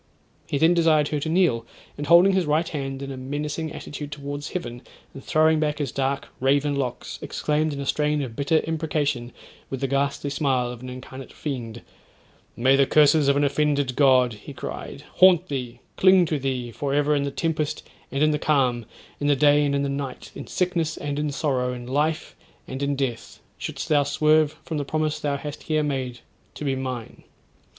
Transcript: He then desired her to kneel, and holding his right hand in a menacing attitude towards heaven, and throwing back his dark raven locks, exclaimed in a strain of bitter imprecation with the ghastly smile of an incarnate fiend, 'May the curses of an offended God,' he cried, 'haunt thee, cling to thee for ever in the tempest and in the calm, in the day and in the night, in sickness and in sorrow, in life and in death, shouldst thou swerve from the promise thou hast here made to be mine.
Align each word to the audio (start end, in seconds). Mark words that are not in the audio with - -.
He 0.47 0.57
then 0.57 0.73
desired 0.73 1.09
her 1.09 1.19
to 1.19 1.29
kneel, 1.29 1.63
and 1.95 2.07
holding 2.07 2.33
his 2.33 2.47
right 2.47 2.67
hand 2.67 3.03
in 3.03 3.11
a 3.11 3.17
menacing 3.17 3.71
attitude 3.71 4.11
towards 4.11 4.49
heaven, 4.49 4.81
and 5.13 5.23
throwing 5.23 5.59
back 5.59 5.77
his 5.77 5.91
dark 5.91 6.29
raven 6.39 6.73
locks, 6.75 7.19
exclaimed 7.21 7.71
in 7.71 7.79
a 7.79 7.85
strain 7.85 8.19
of 8.23 8.35
bitter 8.35 8.61
imprecation 8.63 9.31
with 9.69 9.79
the 9.79 9.87
ghastly 9.87 10.31
smile 10.31 10.71
of 10.71 10.81
an 10.81 10.89
incarnate 10.89 11.31
fiend, 11.31 11.83
'May 12.57 12.75
the 12.75 12.87
curses 12.87 13.27
of 13.27 13.37
an 13.37 13.43
offended 13.43 13.95
God,' 13.95 14.33
he 14.33 14.53
cried, 14.55 15.03
'haunt 15.17 15.49
thee, 15.49 15.81
cling 15.97 16.25
to 16.25 16.39
thee 16.39 16.71
for 16.71 16.95
ever 16.95 17.13
in 17.13 17.21
the 17.21 17.29
tempest 17.29 17.87
and 18.11 18.23
in 18.23 18.31
the 18.31 18.39
calm, 18.39 18.85
in 19.19 19.27
the 19.27 19.35
day 19.35 19.63
and 19.63 19.75
in 19.75 19.83
the 19.83 19.87
night, 19.87 20.31
in 20.33 20.47
sickness 20.47 20.97
and 20.97 21.19
in 21.19 21.31
sorrow, 21.31 21.73
in 21.73 21.85
life 21.85 22.35
and 22.67 22.81
in 22.81 22.95
death, 22.95 23.39
shouldst 23.59 23.87
thou 23.87 24.01
swerve 24.01 24.57
from 24.63 24.79
the 24.79 24.83
promise 24.83 25.19
thou 25.19 25.37
hast 25.37 25.61
here 25.61 25.83
made 25.83 26.21
to 26.55 26.65
be 26.65 26.75
mine. 26.75 27.23